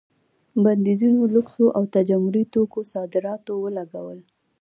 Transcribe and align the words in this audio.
بندیزونو 0.63 1.21
لوکسو 1.33 1.65
او 1.77 1.83
تجملي 1.95 2.43
توکو 2.53 2.79
صادراتو 2.93 3.53
ولګول. 3.63 4.19